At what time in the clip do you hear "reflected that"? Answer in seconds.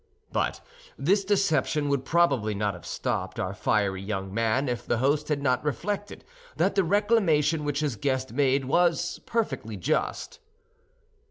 5.63-6.73